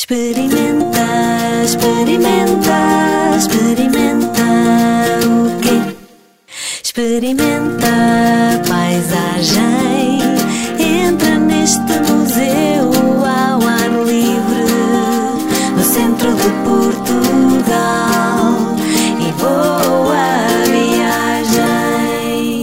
[0.00, 1.06] Experimenta,
[1.62, 4.46] experimenta, experimenta
[5.26, 5.94] o quê?
[6.82, 10.20] Experimenta a paisagem.
[10.78, 12.90] Entra neste museu
[13.26, 14.72] ao ar livre,
[15.76, 16.89] no centro de Portugal.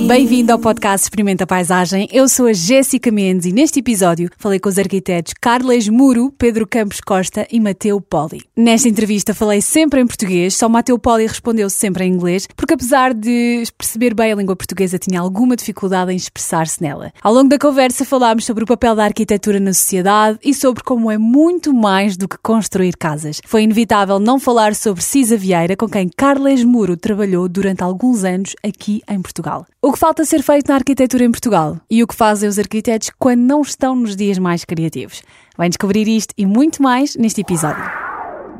[0.07, 2.07] Bem-vindo ao podcast Experimenta Paisagem.
[2.13, 6.65] Eu sou a Jéssica Mendes e neste episódio falei com os arquitetos Carles Muro, Pedro
[6.65, 8.41] Campos Costa e Mateu Poli.
[8.55, 13.13] Nesta entrevista falei sempre em português, só Mateu Poli respondeu sempre em inglês, porque apesar
[13.13, 17.11] de perceber bem a língua portuguesa, tinha alguma dificuldade em expressar-se nela.
[17.21, 21.11] Ao longo da conversa falámos sobre o papel da arquitetura na sociedade e sobre como
[21.11, 23.41] é muito mais do que construir casas.
[23.45, 28.55] Foi inevitável não falar sobre Cisa Vieira, com quem Carles Muro trabalhou durante alguns anos
[28.63, 29.65] aqui em Portugal.
[29.81, 33.09] O que falta ser feito na arquitetura em Portugal e o que fazem os arquitetos
[33.17, 35.23] quando não estão nos dias mais criativos.
[35.57, 37.83] Vai descobrir isto e muito mais neste episódio.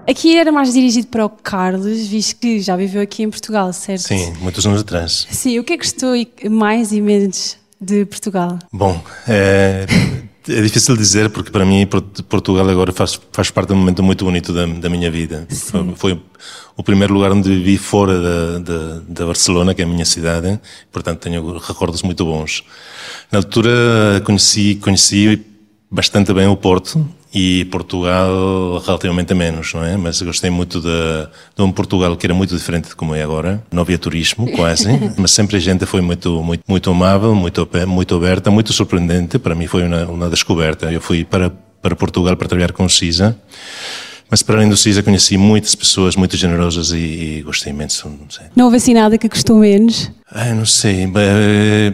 [0.09, 4.07] Aqui era mais dirigido para o Carlos, visto que já viveu aqui em Portugal, certo?
[4.07, 5.27] Sim, muitos anos atrás.
[5.29, 6.15] Sim, o que é que gostou
[6.49, 8.57] mais e menos de Portugal?
[8.73, 9.85] Bom, é,
[10.49, 14.01] é difícil dizer porque para mim Port- Portugal agora faz, faz parte de um momento
[14.03, 15.47] muito bonito da, da minha vida.
[15.49, 16.21] Foi, foi
[16.75, 20.59] o primeiro lugar onde vivi fora da, da, da Barcelona, que é a minha cidade,
[20.91, 22.63] portanto tenho recordos muito bons.
[23.31, 25.45] Na altura conheci, conheci
[25.89, 29.97] bastante bem o Porto e Portugal relativamente menos, não é?
[29.97, 33.63] Mas gostei muito de, de um Portugal que era muito diferente de como é agora.
[33.71, 38.15] Não havia turismo, quase, mas sempre a gente foi muito, muito, muito amável, muito, muito
[38.15, 39.37] aberta, muito surpreendente.
[39.37, 40.91] Para mim foi uma, uma descoberta.
[40.91, 43.37] Eu fui para, para Portugal para trabalhar com o CISA.
[44.29, 46.97] Mas para além do CISA conheci muitas pessoas muito generosas e,
[47.37, 48.47] e gostei imenso, não sei.
[48.55, 50.11] Não houve assim nada que gostou menos?
[50.29, 51.05] Ah, não sei.
[51.15, 51.93] eh,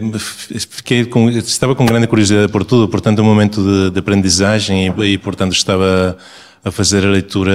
[0.68, 5.12] Fiquei com, estava com grande curiosidade por tudo, portanto, um momento de, de aprendizagem e,
[5.12, 6.16] e, portanto, estava
[6.64, 7.52] a fazer a leitura,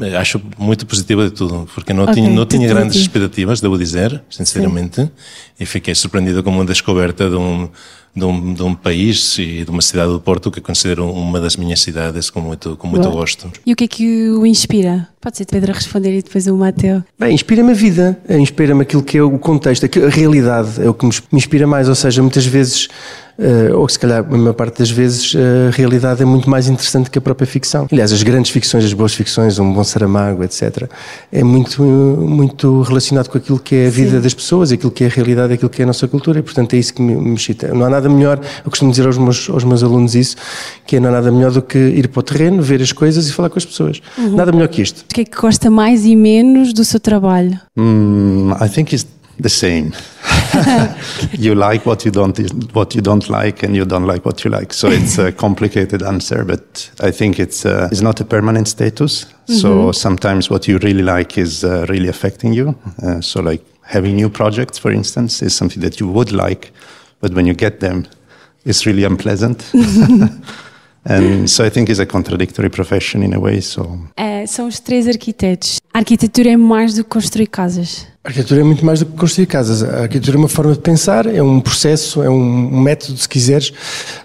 [0.00, 3.78] eh, acho muito positiva de tudo, porque não Ok, tinha, não tinha grandes expectativas, devo
[3.78, 5.10] dizer, sinceramente,
[5.58, 7.68] e fiquei surpreendido com uma descoberta de um,
[8.14, 11.56] de um, de um país e de uma cidade do Porto que considero uma das
[11.56, 13.14] minhas cidades com muito, com muito Boa.
[13.14, 13.50] gosto.
[13.64, 15.08] E o que é que o inspira?
[15.20, 17.04] Pode ser Pedro a responder e depois o Mateu.
[17.18, 21.04] Bem, inspira-me a vida, inspira-me aquilo que é o contexto, a realidade é o que
[21.04, 22.88] me inspira mais, ou seja, muitas vezes,
[23.40, 27.10] eh, ou se calhar a maior parte das vezes, a realidade é muito mais interessante
[27.10, 27.88] que a própria ficção.
[27.90, 30.88] Aliás, as grandes ficções, as boas ficções, um bom Saramago, etc.,
[31.32, 35.06] é muito, muito relacionado com aquilo que é a vida das pessoas, aquilo que é
[35.06, 37.34] a realidade, aquilo que é a nossa cultura, e portanto é isso que me, me
[37.34, 37.68] excita.
[37.68, 40.36] Não há nada melhor, eu costumo dizer aos meus, aos meus alunos isso,
[40.86, 43.26] que é não há nada melhor do que ir para o terreno, ver as coisas
[43.26, 44.02] e falar com as pessoas.
[44.18, 45.00] Nada melhor que isto.
[45.10, 47.58] O que é que gosta mais e menos do seu trabalho?
[47.74, 49.92] Mm, I think it's the same.
[51.32, 52.38] you like what you don't
[52.74, 54.72] what you don't like, and you don't like what you like.
[54.72, 59.26] So it's a complicated answer, but I think it's uh, it's not a permanent status.
[59.46, 62.76] So sometimes what you really like is uh, really affecting you.
[63.02, 66.70] Uh, so like having new projects, for instance, is something that you would like,
[67.20, 68.06] but when you get them,
[68.64, 69.72] it's really unpleasant.
[71.04, 73.60] and so I think it's a contradictory profession in a way.
[73.60, 75.80] So É, são os três arquitetos.
[75.92, 78.06] A arquitetura é mais do que construir casas.
[78.22, 79.82] A arquitetura é muito mais do que construir casas.
[79.82, 83.72] A arquitetura é uma forma de pensar, é um processo, é um método, se quiseres.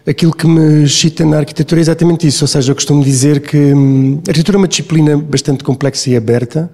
[0.05, 2.43] Aquilo que me excita na arquitetura é exatamente isso.
[2.43, 6.17] Ou seja, eu costumo dizer que hum, a arquitetura é uma disciplina bastante complexa e
[6.17, 6.69] aberta,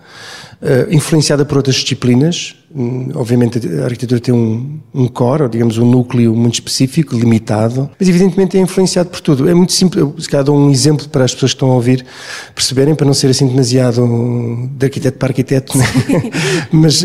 [0.64, 2.56] eh, influenciada por outras disciplinas.
[2.74, 7.90] Hum, Obviamente, a arquitetura tem um, um core, ou digamos, um núcleo muito específico, limitado,
[8.00, 9.50] mas evidentemente é influenciado por tudo.
[9.50, 10.02] É muito simples.
[10.02, 12.06] Eu, se calhar, dou um exemplo para as pessoas que estão a ouvir
[12.54, 15.86] perceberem, para não ser assim demasiado de arquiteto para arquiteto, né?
[16.72, 17.04] mas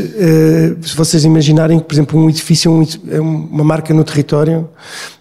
[0.83, 4.69] se vocês imaginarem que, por exemplo, um edifício é é uma marca no território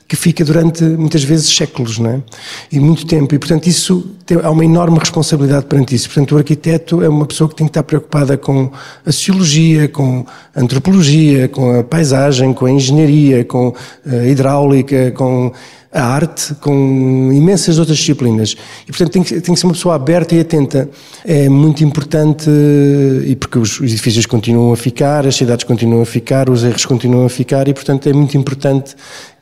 [0.07, 2.21] que fica durante muitas vezes séculos, não é?
[2.71, 3.33] E muito tempo.
[3.33, 6.07] E, portanto, isso tem, há uma enorme responsabilidade perante isso.
[6.07, 8.71] Portanto, o arquiteto é uma pessoa que tem que estar preocupada com
[9.03, 13.73] a sociologia, com a antropologia, com a paisagem, com a engenharia, com
[14.05, 15.51] a hidráulica, com
[15.91, 18.55] a arte, com imensas outras disciplinas.
[18.83, 20.89] E, portanto, tem que, tem que ser uma pessoa aberta e atenta.
[21.23, 22.49] É muito importante,
[23.25, 26.85] e porque os, os edifícios continuam a ficar, as cidades continuam a ficar, os erros
[26.85, 28.93] continuam a ficar, e, portanto, é muito importante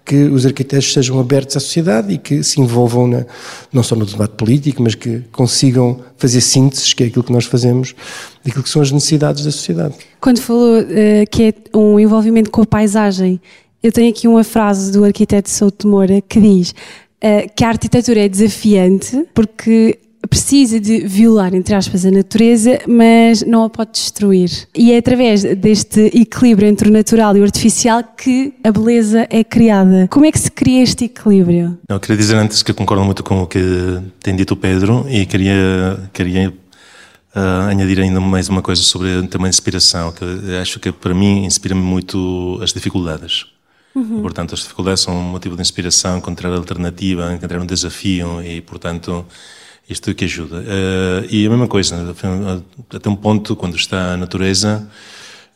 [0.05, 3.25] que os arquitetos sejam abertos à sociedade e que se envolvam na,
[3.71, 7.45] não só no debate político, mas que consigam fazer sínteses, que é aquilo que nós
[7.45, 7.95] fazemos,
[8.43, 9.95] daquilo que são as necessidades da sociedade.
[10.19, 13.39] Quando falou eh, que é um envolvimento com a paisagem,
[13.81, 16.75] eu tenho aqui uma frase do arquiteto Souto Moura que diz
[17.21, 23.43] eh, que a arquitetura é desafiante porque precisa de violar, entre aspas, a natureza, mas
[23.43, 24.49] não a pode destruir.
[24.75, 29.43] E é através deste equilíbrio entre o natural e o artificial que a beleza é
[29.43, 30.07] criada.
[30.09, 31.77] Como é que se cria este equilíbrio?
[31.87, 33.59] Eu queria dizer antes que eu concordo muito com o que
[34.21, 39.49] tem dito o Pedro e queria, queria uh, añadir ainda mais uma coisa sobre também
[39.49, 43.45] inspiração, que acho que para mim inspira-me muito as dificuldades.
[43.95, 44.21] Uhum.
[44.21, 49.25] Portanto, as dificuldades são um motivo de inspiração, encontrar alternativa, encontrar um desafio e, portanto,
[49.89, 50.57] isto é que ajuda.
[50.57, 52.15] Uh, e a mesma coisa,
[52.93, 54.87] até um ponto, quando está a natureza,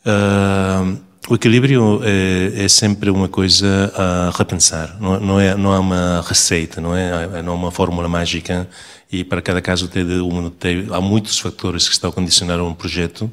[0.04, 0.98] uh,
[1.28, 4.96] o equilíbrio é, é, sempre uma coisa a repensar.
[4.98, 8.66] Não, não, é, não é uma receita, não é, não é uma fórmula mágica
[9.12, 10.06] e para cada caso tem,
[10.58, 13.30] tem, há muitos fatores que estão a condicionar um projeto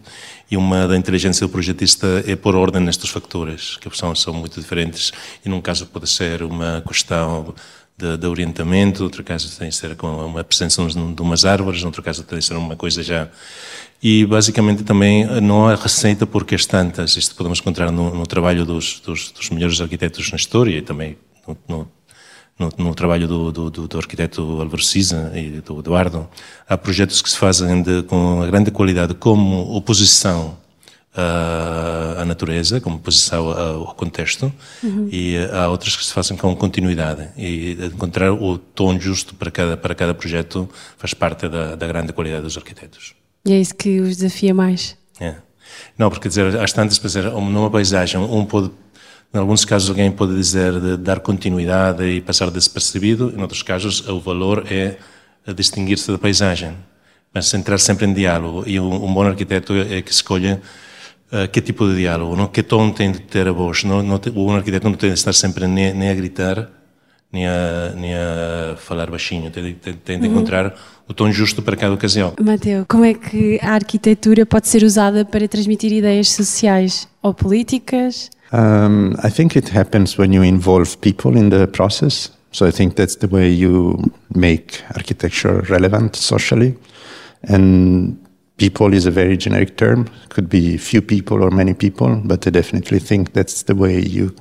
[0.51, 4.59] e uma da inteligência do projetista é pôr ordem nestes fatores, que são, são muito
[4.59, 5.12] diferentes
[5.45, 7.56] e num caso pode ser uma questão
[7.97, 12.03] de, de orientamento, outro caso tem de ser com uma presença de umas árvores, outro
[12.03, 13.30] caso tem de ser uma coisa já...
[14.03, 18.65] E basicamente também não há receita porque as tantas, isto podemos encontrar no, no trabalho
[18.65, 21.88] dos, dos, dos melhores arquitetos na história e também no, no
[22.57, 26.27] no, trabalho do, do, do, arquiteto Álvaro Siza e do Eduardo,
[26.68, 30.57] há projetos que se fazem de, com grande qualidade como oposição
[31.15, 34.51] à, natureza, como oposição ao contexto,
[34.83, 35.07] uhum.
[35.12, 37.29] e há outras que se fazem com continuidade.
[37.38, 42.13] E encontrar o tom justo para cada, para cada projeto faz parte da, da grande
[42.13, 43.13] qualidade dos arquitetos.
[43.45, 44.97] E é isso que os desafia mais.
[45.19, 45.35] É.
[45.97, 48.71] Não, porque dizer, às tantas, para dizer, numa paisagem, um pode
[49.33, 54.07] em alguns casos, alguém pode dizer de dar continuidade e passar despercebido, em outros casos,
[54.07, 54.95] o valor é
[55.53, 56.73] distinguir-se da paisagem,
[57.33, 58.63] mas entrar sempre em diálogo.
[58.65, 60.57] E um, bom arquiteto é que escolhe
[61.31, 62.48] uh, que tipo de diálogo, não?
[62.48, 63.83] que tom tem de ter a voz.
[63.83, 66.69] Não, não, o bom arquiteto não tem de estar sempre nem, nem a gritar,
[67.31, 70.33] nem a, nem a falar baixinho, tem, tem, tem de uhum.
[70.33, 70.74] encontrar
[71.07, 72.33] o tom justo para cada ocasião.
[72.42, 78.30] Mateu, como é que a arquitetura pode ser usada para transmitir ideias sociais ou políticas?
[78.54, 82.31] Um, I think it happens when you involve people in the process.
[82.51, 84.00] So I think that's the way you
[84.33, 86.77] make architecture relevant socially.
[87.50, 88.18] And
[88.57, 90.06] people is a very generic term.
[90.30, 94.36] Could be few people or many people, but I definitely think that's the way you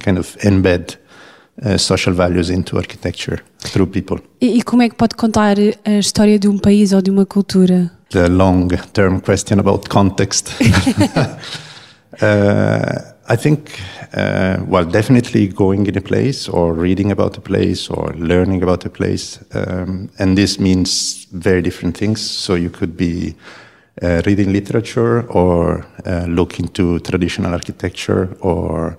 [0.00, 0.96] kind of embed
[1.64, 4.18] uh, social values into architecture through people.
[4.40, 7.26] E, e como é que pode contar a história de um país ou de uma
[7.26, 7.90] cultura?
[8.10, 10.50] The long-term question about context.
[12.22, 13.80] uh, I think,
[14.14, 18.84] uh, well, definitely going in a place or reading about a place or learning about
[18.84, 19.40] a place.
[19.52, 22.20] Um, and this means very different things.
[22.20, 23.34] So you could be
[24.00, 28.96] uh, reading literature or uh, look into traditional architecture or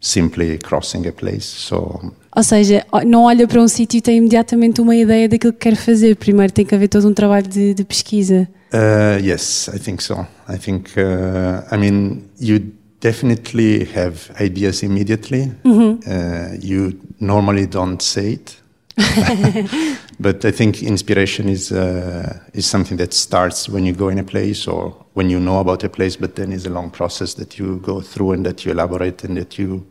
[0.00, 1.44] simply crossing a place.
[1.44, 5.58] So, Ou seja, não olha para um sítio e tem imediatamente uma ideia daquilo que
[5.60, 6.16] quer fazer.
[6.16, 8.48] Primeiro tem que haver todo um trabalho de, de pesquisa.
[8.72, 10.26] Uh, yes, I think so.
[10.48, 15.46] I think, uh, I mean, you definitely have ideas immediately.
[15.64, 16.10] Mm-hmm.
[16.10, 18.56] Uh, you normally don't say it.
[20.20, 24.24] but I think inspiration is uh, is something that starts when you go in a
[24.24, 27.58] place or when you know about a place, but then is a long process that
[27.58, 29.86] you go through and that you elaborate and that you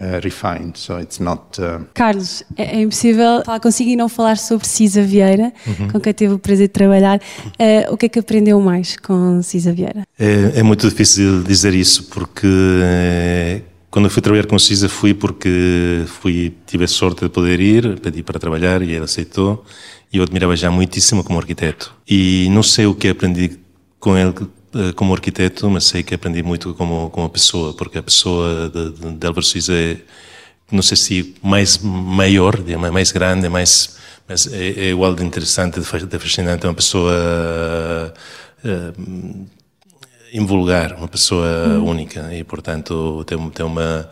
[0.00, 1.60] uh, refined, so it's not.
[1.60, 1.84] Uh...
[1.94, 5.88] Carlos, é, é, impossível falar consigo e não falar sobre Cisa Vieira, uhum.
[5.88, 7.18] com quem teve o prazer de trabalhar.
[7.18, 10.04] Uh, o que é que aprendeu mais com Cisa Vieira?
[10.18, 12.46] É, é muito difícil dizer isso, porque
[12.82, 17.60] é, quando eu fui trabalhar com Cisa fui porque fui, tive a sorte de poder
[17.60, 19.64] ir, pedi para trabalhar e ele aceitou.
[20.12, 21.94] E eu admirava já muitíssimo como arquiteto.
[22.08, 23.58] E não sei o que aprendi
[23.98, 24.46] com ele eh,
[24.96, 29.14] como arquiteto, mas sei que aprendi muito como, como pessoa, porque a pessoa de, de,
[29.18, 29.96] de Álvaro é,
[30.70, 32.58] não sei se mais maior,
[32.90, 38.14] mais grande, mais, mas é, é igual de interessante, de fascinante, é uma pessoa
[38.64, 39.46] uh,
[40.32, 41.84] invulgar, uma pessoa hum.
[41.84, 44.08] única e, portanto, tem, tem uma,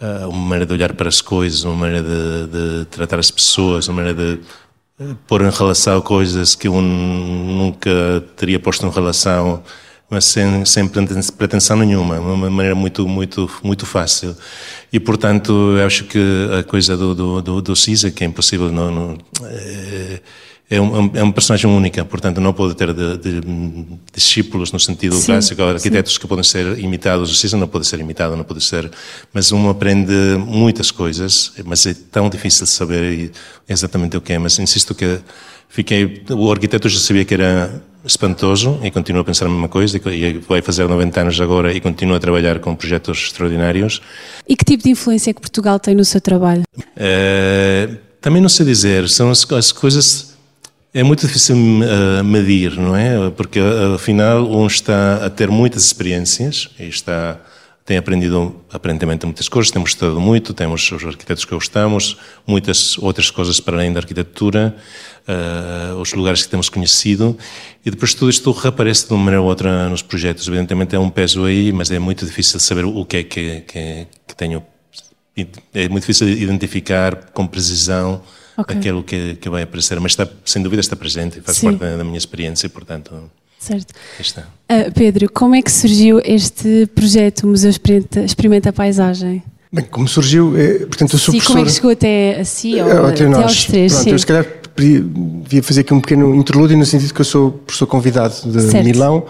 [0.00, 3.86] uh, uma maneira de olhar para as coisas, uma maneira de, de tratar as pessoas,
[3.86, 4.42] uma maneira de
[5.26, 9.62] pôr em relação coisas que eu nunca teria posto em relação,
[10.08, 10.88] mas sem, sem
[11.36, 14.36] pretensão nenhuma, uma maneira muito, muito, muito fácil.
[14.92, 16.18] E, portanto, eu acho que
[16.58, 20.20] a coisa do, do, do, do CISA, que é impossível, não, não é,
[20.68, 23.40] é, um, é uma personagem única, portanto não pode ter de, de,
[24.12, 26.20] discípulos no sentido sim, clássico, arquitetos sim.
[26.20, 28.90] que podem ser imitados, o César não pode ser imitado, não pode ser,
[29.32, 30.12] mas um aprende
[30.44, 33.30] muitas coisas, mas é tão difícil de saber
[33.68, 35.20] exatamente o que é, mas insisto que
[35.68, 40.00] fiquei, o arquiteto já sabia que era espantoso e continua a pensar a mesma coisa
[40.10, 44.00] e vai fazer 90 anos agora e continua a trabalhar com projetos extraordinários.
[44.48, 46.62] E que tipo de influência é que Portugal tem no seu trabalho?
[46.96, 47.88] É,
[48.20, 50.35] também não sei dizer, são as, as coisas
[50.96, 53.28] É muito difícil uh, medir, não é?
[53.28, 53.60] Porque
[53.94, 57.38] afinal um está a ter muitas experiências e está
[57.84, 63.30] tem aprendido aparentemente muitas coisas, temos estudado muito, temos os arquitetos que gostamos, muitas outras
[63.30, 64.74] coisas para além da arquitetura,
[65.28, 67.36] uh, os lugares que temos conhecido,
[67.84, 70.48] e depois tudo isto reaparece de uma maneira ou outra nos projetos.
[70.48, 74.06] Evidentemente é um peso aí, mas é muito difícil saber o que é que, que,
[74.26, 74.64] que tenho.
[75.74, 78.22] É muito difícil identificar com precisão
[78.56, 78.76] okay.
[78.76, 81.76] aquilo que, que vai aparecer, mas está, sem dúvida está presente e faz Sim.
[81.76, 83.30] parte da minha experiência, portanto.
[83.58, 83.94] Certo.
[84.70, 89.42] Uh, Pedro, como é que surgiu este projeto, o Museu Experimenta, Experimenta a Paisagem?
[89.72, 91.52] Bem, como surgiu, é, portanto, eu sou sim, professor...
[91.52, 93.92] como é que chegou até a si ou até, até aos três?
[93.92, 94.46] Pronto, eu se calhar
[94.76, 98.84] devia fazer aqui um pequeno interlúdio no sentido que eu sou professor convidado de certo.
[98.84, 99.26] Milão,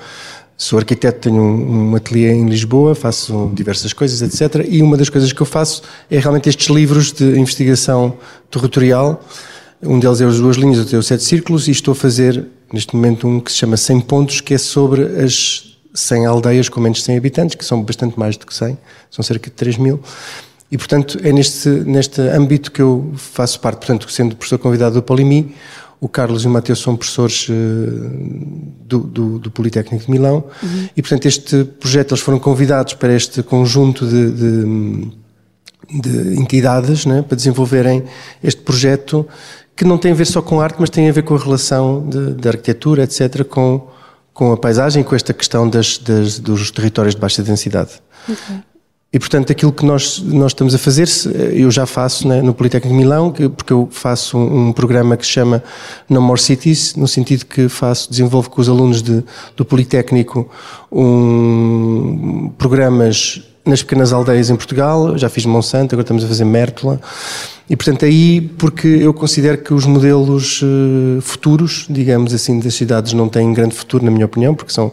[0.59, 4.67] Sou arquiteto, tenho um, um ateliê em Lisboa, faço diversas coisas, etc.
[4.67, 8.17] E uma das coisas que eu faço é realmente estes livros de investigação
[8.51, 9.23] territorial.
[9.83, 12.47] Um deles é os duas linhas, outro é o sete círculos, e estou a fazer
[12.73, 16.81] neste momento um que se chama 100 pontos, que é sobre as 100 aldeias com
[16.81, 18.79] menos de 100 habitantes, que são bastante mais do que 100,
[19.11, 20.01] são cerca de 3 mil.
[20.71, 23.79] E, portanto, é neste, neste âmbito que eu faço parte.
[23.79, 25.55] Portanto, sendo professor convidado do Polimi,
[26.07, 30.89] o Carlos e o Mateus são professores uh, do, do, do, Politécnico de Milão uhum.
[30.97, 35.11] e, portanto, este projeto, eles foram convidados para este conjunto de, de,
[36.01, 38.05] de entidades né, para desenvolverem
[38.43, 39.27] este projeto
[39.75, 42.09] que não tem a ver só com arte, mas tem a ver com a relação
[42.09, 43.89] de, arquitetura, etc., com,
[44.33, 47.91] com a paisagem, com esta questão das, das dos territórios de baixa densidade.
[49.17, 51.09] E, portanto, aquilo que nós, nós estamos a fazer,
[51.55, 55.25] eu já faço né, no Politécnico de Milão, porque eu faço um, um, programa que
[55.25, 55.65] se chama
[56.07, 59.25] No More Cities, no sentido que faço, desenvolvo com os alunos de,
[59.57, 60.47] do Politécnico
[60.93, 67.01] um, programas nas pequenas aldeias em Portugal, já fiz Monsanto, agora estamos a fazer Mértola,
[67.71, 73.15] e portanto aí, porque eu considero que os modelos uh, futuros, digamos assim, das cidades
[73.15, 74.93] não têm grande futuro, na minha opinião, porque são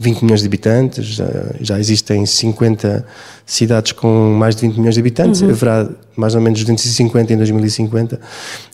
[0.00, 1.26] 20 milhões de habitantes, já,
[1.60, 3.04] já, existem 50
[3.44, 5.50] cidades com mais de 20 milhões de habitantes, uhum.
[5.50, 8.20] haverá mais ou menos 250 em 2050,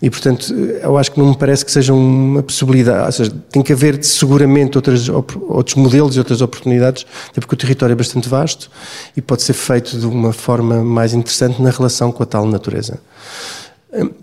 [0.03, 3.63] e portanto eu acho que não me parece que seja uma possibilidade, ou seja, tem
[3.63, 8.29] que haver seguramente outras, outros modelos e outras oportunidades, até porque o território é bastante
[8.29, 8.71] vasto
[9.17, 12.99] e pode ser feito de uma forma mais interessante na relação com a tal natureza.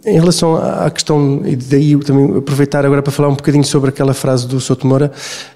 [0.05, 4.13] Em relação à questão, e daí também aproveitar agora para falar um bocadinho sobre aquela
[4.13, 5.09] frase do Souto Moura,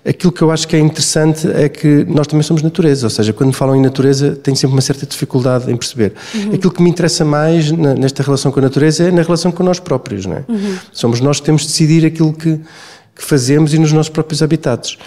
[0.08, 3.34] aquilo que eu acho que é interessante é que nós também somos natureza, ou seja,
[3.34, 6.14] quando falam em natureza tem sempre uma certa dificuldade em perceber.
[6.34, 6.54] Uhum.
[6.54, 9.82] Aquilo que me interessa mais nesta relação com a natureza é na relação com nós
[9.82, 10.44] próprios, não é?
[10.48, 10.78] Uhum.
[10.94, 12.62] Somos nós que temos de decidir aquilo que
[13.16, 14.98] que fazemos e nos nossos próprios habitats.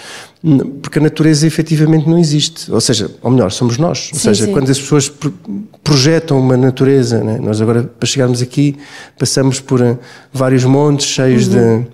[0.81, 2.71] Porque a natureza efetivamente não existe.
[2.71, 4.11] Ou seja, ou melhor, somos nós.
[4.13, 4.53] Ou sim, seja, sim.
[4.53, 5.13] quando as pessoas
[5.83, 7.39] projetam uma natureza, né?
[7.43, 8.77] nós agora, para chegarmos aqui,
[9.19, 9.99] passamos por eh,
[10.33, 11.83] vários montes cheios uhum.
[11.83, 11.87] de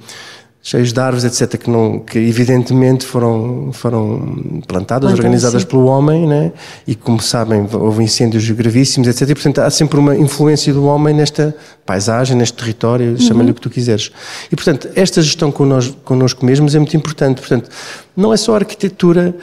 [0.65, 5.69] cheios de árvores, etc., que, não, que evidentemente foram, foram plantadas, organizadas sim.
[5.69, 6.53] pelo homem, né?
[6.87, 11.15] e como sabem, houve incêndios gravíssimos, etc., e portanto há sempre uma influência do homem
[11.15, 13.19] nesta paisagem, neste território, uhum.
[13.19, 14.11] chama-lhe o que tu quiseres.
[14.51, 17.41] E portanto, esta gestão connosco, connosco mesmos é muito importante.
[17.41, 17.69] Portanto,
[18.17, 19.35] não é só a arquitetura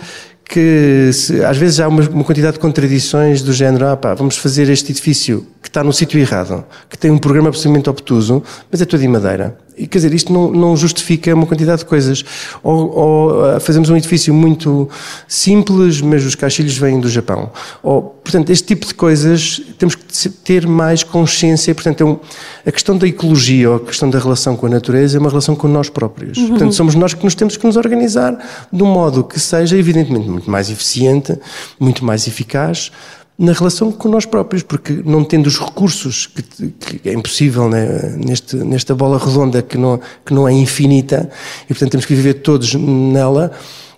[0.51, 4.36] que se, às vezes há uma, uma, quantidade de contradições do género, ah pá, vamos
[4.36, 8.82] fazer este edifício que está no sítio errado, que tem um programa absolutamente obtuso, mas
[8.82, 9.58] é todo em madeira.
[9.82, 12.24] E quer dizer, isto não, não justifica uma quantidade de coisas.
[12.62, 14.88] Ou, ou, ah, fazemos um edifício muito
[15.28, 17.50] simples, mas os caixilhos vêm do Japão.
[17.82, 21.74] Ou, portanto, este tipo de coisas temos que ter mais consciência.
[21.74, 22.20] Portanto, é um,
[22.64, 25.56] a questão da ecologia ou a questão da relação com a natureza é uma relação
[25.56, 26.38] com nós próprios.
[26.38, 26.50] Uhum.
[26.50, 28.38] Portanto, somos nós que nos temos que nos organizar
[28.72, 31.36] de um modo que seja, evidentemente, muito mais eficiente,
[31.80, 32.92] muito mais eficaz
[33.42, 36.44] na relação com nós próprios, porque não tendo os recursos, que,
[37.02, 41.28] que é impossível né, neste, nesta bola redonda que não, que não é infinita,
[41.64, 43.52] e portanto temos que viver todos nela,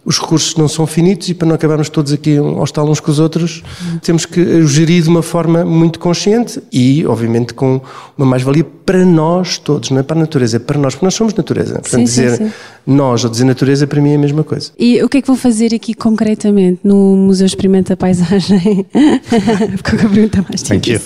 [0.05, 3.19] os recursos não são finitos e para não acabarmos todos aqui hostal uns com os
[3.19, 3.63] outros,
[4.01, 7.79] temos que gerir de uma forma muito consciente e, obviamente, com
[8.17, 11.13] uma mais-valia para nós todos, não é para a natureza, é para nós, porque nós
[11.13, 11.75] somos natureza.
[11.75, 12.53] Portanto, sim, dizer sim, sim.
[12.85, 14.71] nós ou dizer natureza, para mim é a mesma coisa.
[14.77, 18.85] E o que é que vou fazer aqui concretamente no Museu Experimenta Paisagem?
[18.91, 20.99] Com a pergunta mais Thank you.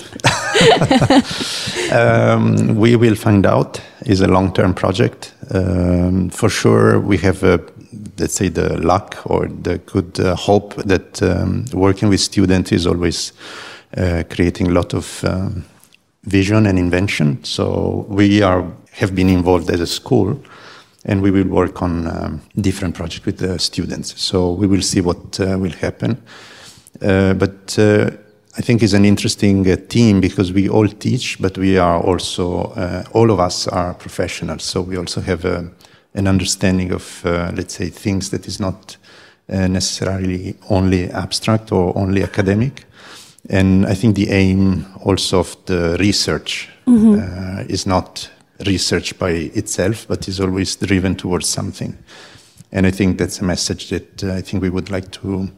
[1.92, 3.82] um, we will find out.
[4.02, 5.34] It's a long-term project.
[5.54, 7.60] Um, for sure, we have a
[8.20, 12.88] let's say the luck or the good uh, hope that um, working with students is
[12.88, 13.34] always
[13.96, 15.64] uh, creating a lot of um,
[16.24, 17.44] vision and invention.
[17.44, 20.40] So we are have been involved as a school,
[21.06, 24.20] and we will work on um, different projects with the students.
[24.20, 26.18] So we will see what uh, will happen.
[27.02, 28.10] Uh, but uh,
[28.58, 32.74] I think it's an interesting uh, team because we all teach, but we are also
[33.14, 34.64] all of us are professionals.
[34.64, 35.70] So we also have a
[36.18, 38.98] an understanding of, uh, let's say, things that is not
[39.50, 42.86] uh, necessarily only abstract or only academic.
[43.50, 48.30] And I think the aim also of the research uh, is not
[48.66, 51.96] research by itself, but is always driven towards something.
[52.72, 55.50] And I think that's a message that uh, I think we would like to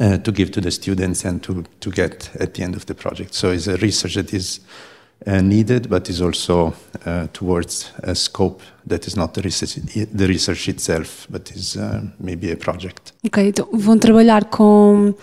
[0.00, 2.94] uh, to give to the students and to, to get at the end of the
[2.94, 3.34] project.
[3.34, 4.60] So it's a research that is
[5.26, 6.74] uh, needed, but is also
[7.06, 12.02] uh, towards a scope that is not the research, the research itself, but is uh,
[12.18, 13.12] maybe a project.
[13.24, 15.14] Ok, então vão trabalhar com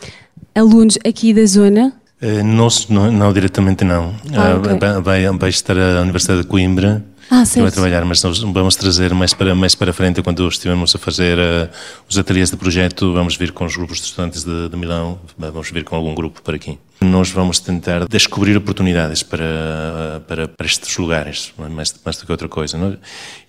[0.55, 1.98] alunos aqui da zona.
[2.21, 4.13] Eh, Nós, não, não diretamente não.
[4.33, 5.01] Ah, Eh, ok.
[5.01, 9.13] vai- vai, estar a Universidade de Coimbra Ah, que vai trabalhar, mas nós vamos trazer
[9.13, 11.69] mais para, mais para frente, quando estivermos a fazer eh,
[12.09, 15.69] os ateliês de projeto, vamos vir com os grupos de estudantes de, de Milão, vamos
[15.71, 16.77] vir com algum grupo para aqui.
[17.01, 22.49] Nós vamos tentar descobrir oportunidades para, para, para estes lugares, mais, mais do que outra
[22.49, 22.77] coisa.
[22.77, 22.93] Não?
[22.93, 22.97] é?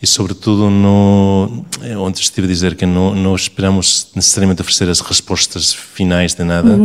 [0.01, 1.65] E, sobretudo, no,
[1.99, 6.79] onde estive a dizer que não, não esperamos necessariamente oferecer as respostas finais de nada,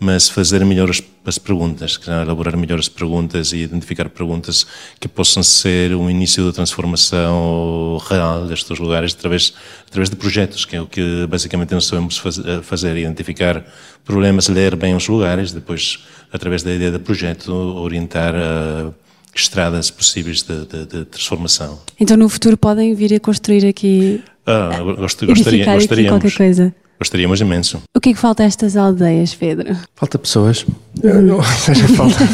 [0.00, 0.90] mas fazer melhor
[1.28, 4.66] as, as perguntas, que é elaborar melhor as perguntas e identificar perguntas
[4.98, 9.52] que possam ser o início da transformação real destes lugares através,
[9.86, 13.64] através de projetos, que é o que basicamente nós sabemos faz- eh, fazer, identificar
[14.04, 16.00] problemas, ler bem os lugares, depois,
[16.32, 18.90] através da ideia de projeto, orientar eh,
[19.34, 21.78] estradas possíveis de, de- de transformação.
[22.00, 26.20] Então no futuro podem vir a construir aqui, Ah, gost- gostaria, edificar aqui gostaríamos.
[26.22, 26.74] qualquer coisa.
[26.98, 27.80] Gostaríamos imenso.
[27.96, 29.76] O que é que falta a estas aldeias, Pedro?
[29.94, 30.66] Falta pessoas.
[31.02, 32.24] Ou seja, falta,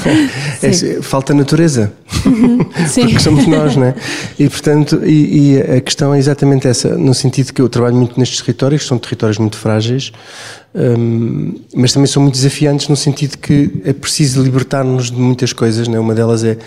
[0.66, 1.92] é falta natureza.
[2.88, 3.02] Sim.
[3.02, 3.94] Porque somos nós, não é?
[4.38, 8.18] E, portanto, e, e a questão é exatamente essa, no sentido que eu trabalho muito
[8.18, 10.12] nestes territórios, que são territórios muito frágeis,
[10.74, 15.88] hum, mas também são muito desafiantes no sentido que é preciso libertar-nos de muitas coisas,
[15.88, 16.00] não é?
[16.00, 16.58] Uma delas é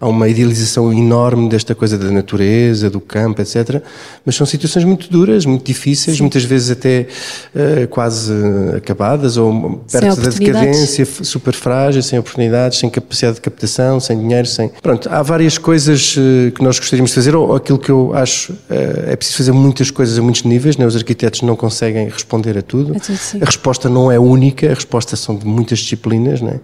[0.00, 3.82] há uma idealização enorme desta coisa da natureza, do campo, etc.
[4.24, 7.06] Mas são situações muito duras, muito difíceis, muitas vezes até
[7.54, 8.32] eh, quase
[8.76, 14.46] acabadas ou perto da decadência, super frágil, sem oportunidades, sem capacidade de captação, sem dinheiro,
[14.46, 14.70] sem.
[14.82, 18.54] Pronto, há várias coisas eh, que nós gostaríamos de fazer, ou aquilo que eu acho
[18.68, 20.86] eh, é preciso fazer muitas coisas a muitos níveis, né?
[20.86, 22.96] os arquitetos não conseguem responder a tudo.
[22.96, 23.38] A tudo, sim.
[23.56, 26.60] Resposta não é única, a resposta são de muitas disciplinas, né?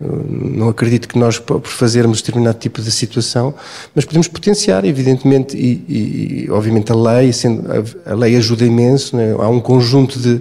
[0.00, 3.54] Não acredito que nós, por fazermos determinado tipo de situação,
[3.94, 9.16] mas podemos potenciar, evidentemente, e, e, obviamente a lei, sendo, a, a lei ajuda imenso,
[9.16, 9.32] né?
[9.38, 10.40] há um conjunto de,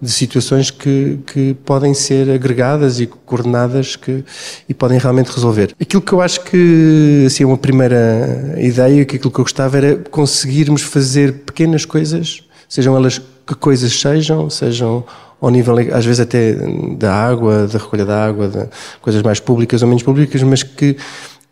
[0.00, 4.22] de situações que, que podem ser agregadas e coordenadas que,
[4.68, 5.74] e podem realmente resolver.
[5.80, 9.96] Aquilo que eu acho que, assim, uma primeira ideia, que aquilo que eu gostava era
[10.10, 15.02] conseguirmos fazer pequenas coisas, sejam elas que coisas sejam, sejam
[15.40, 16.52] ao nível, às vezes até
[16.96, 18.66] da água, da recolha da água, de
[19.00, 20.96] coisas mais públicas ou menos públicas, mas que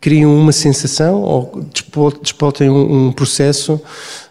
[0.01, 3.81] criam uma sensação ou despo- despotem um, um processo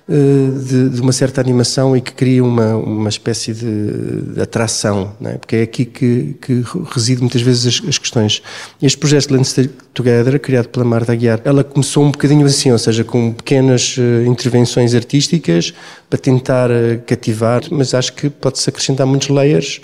[0.09, 5.33] de, de uma certa animação e que cria uma, uma espécie de, de atração, é?
[5.33, 8.40] porque é aqui que, que reside muitas vezes as, as questões.
[8.81, 13.03] Este projeto Landscape Together, criado pela Marta Aguiar, ela começou um bocadinho assim, ou seja,
[13.03, 15.75] com pequenas eh, intervenções artísticas
[16.09, 19.81] para tentar eh, cativar, mas acho que pode-se acrescentar muitos layers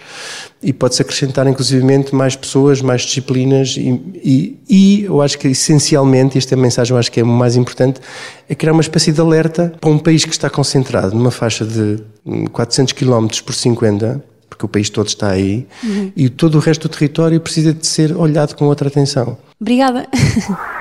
[0.63, 6.39] e pode-se acrescentar inclusivamente mais pessoas, mais disciplinas e, e, e eu acho que essencialmente,
[6.39, 8.01] esta é a mensagem eu acho que é o mais importante,
[8.49, 11.99] é criar uma espécie de alerta para um país que está concentrado numa faixa de
[12.25, 15.67] hum, 400 km por 50, porque o país todo está aí,
[16.15, 19.37] e todo o resto do território precisa de ser olhado com outra atenção.
[19.59, 20.07] Obrigada.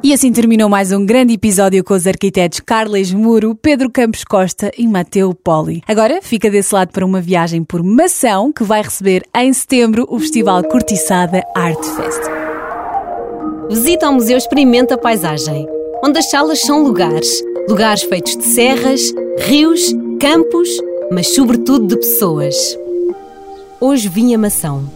[0.00, 4.70] E assim terminou mais um grande episódio com os arquitetos Carles Muro, Pedro Campos Costa
[4.78, 5.82] e Mateu Poli.
[5.88, 10.20] Agora fica desse lado para uma viagem por Mação, que vai receber em setembro o
[10.20, 12.20] Festival Cortiçada Art Fest.
[13.68, 15.66] Visita ao Museu Experimenta a Paisagem,
[16.02, 17.42] onde as salas são lugares.
[17.68, 20.68] Lugares feitos de serras, rios, campos,
[21.10, 22.78] mas sobretudo de pessoas.
[23.80, 24.88] Hoje vim a Mação.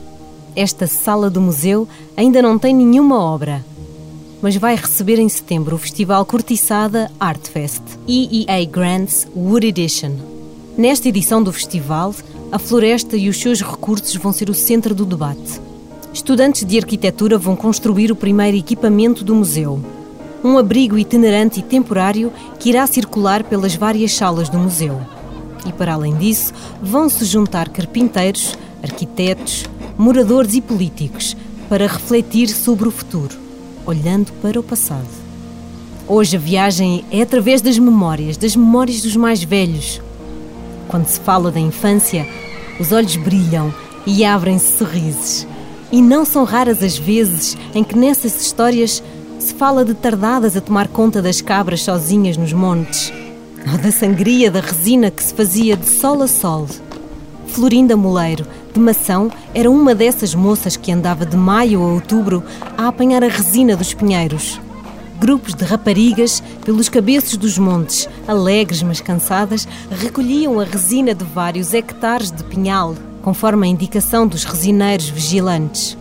[0.55, 3.65] Esta sala do museu ainda não tem nenhuma obra,
[4.43, 10.17] mas vai receber em setembro o Festival Cortiçada Art Fest EEA Grants Wood Edition.
[10.77, 12.13] Nesta edição do festival,
[12.51, 15.61] a floresta e os seus recursos vão ser o centro do debate.
[16.13, 19.81] Estudantes de arquitetura vão construir o primeiro equipamento do museu.
[20.43, 25.01] Um abrigo itinerante e temporário que irá circular pelas várias salas do museu.
[25.65, 26.53] E para além disso,
[26.83, 31.37] vão se juntar carpinteiros, arquitetos, moradores e políticos
[31.69, 33.42] para refletir sobre o futuro,
[33.87, 35.09] olhando para o passado.
[36.09, 40.01] Hoje a viagem é através das memórias, das memórias dos mais velhos.
[40.89, 42.27] Quando se fala da infância,
[42.79, 43.73] os olhos brilham
[44.07, 45.47] e abrem-se sorrisos.
[45.91, 49.03] E não são raras as vezes em que nessas histórias
[49.39, 53.13] se fala de tardadas a tomar conta das cabras sozinhas nos montes,
[53.71, 56.67] ou da sangria da resina que se fazia de sol a sol.
[57.49, 62.43] Florinda Moleiro, de Mação, era uma dessas moças que andava de maio a outubro
[62.77, 64.61] a apanhar a resina dos pinheiros.
[65.19, 71.73] Grupos de raparigas, pelos cabeços dos montes, alegres mas cansadas, recolhiam a resina de vários
[71.75, 75.97] hectares de pinhal, conforme a indicação dos resineiros vigilantes.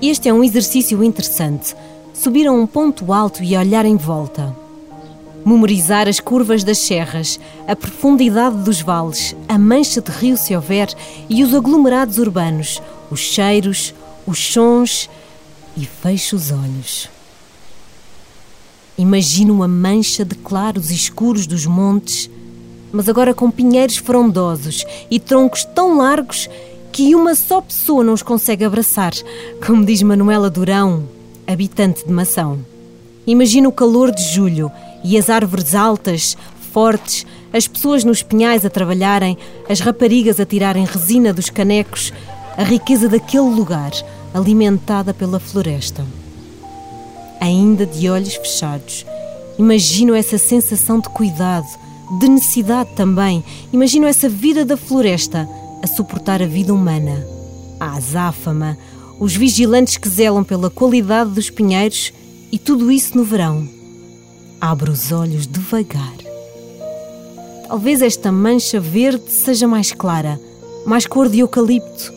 [0.00, 1.76] Este é um exercício interessante.
[2.14, 4.65] Subir a um ponto alto e olhar em volta.
[5.46, 10.92] Memorizar as curvas das serras, a profundidade dos vales, a mancha de rio se houver
[11.28, 12.82] e os aglomerados urbanos,
[13.12, 13.94] os cheiros,
[14.26, 15.08] os sons
[15.76, 17.08] e fecho os olhos.
[18.98, 22.28] Imagino a mancha de claros escuros dos montes,
[22.90, 26.50] mas agora com pinheiros frondosos e troncos tão largos
[26.90, 29.12] que uma só pessoa não os consegue abraçar,
[29.64, 31.04] como diz Manuela Durão,
[31.46, 32.58] habitante de Mação.
[33.24, 36.36] Imagino o calor de julho e as árvores altas,
[36.72, 42.12] fortes, as pessoas nos pinhais a trabalharem, as raparigas a tirarem resina dos canecos,
[42.56, 43.92] a riqueza daquele lugar,
[44.34, 46.04] alimentada pela floresta
[47.40, 49.06] ainda de olhos fechados.
[49.58, 51.66] Imagino essa sensação de cuidado,
[52.18, 53.42] de necessidade também.
[53.72, 55.48] Imagino essa vida da floresta
[55.82, 57.26] a suportar a vida humana.
[57.80, 58.76] A azáfama,
[59.18, 62.12] os vigilantes que zelam pela qualidade dos pinheiros
[62.50, 63.75] e tudo isso no verão.
[64.60, 66.16] Abro os olhos devagar.
[67.68, 70.40] Talvez esta mancha verde seja mais clara,
[70.86, 72.12] mais cor de eucalipto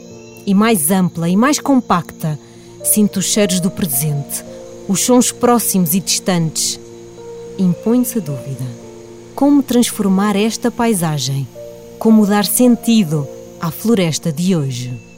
[0.46, 2.40] e mais ampla e mais compacta.
[2.84, 4.44] Sinto os cheiros do presente,
[4.88, 6.80] os sons próximos e distantes.
[7.58, 8.66] Impõe-se a dúvida:
[9.36, 11.48] como transformar esta paisagem?
[11.98, 13.28] Como dar sentido
[13.60, 15.09] à floresta de hoje?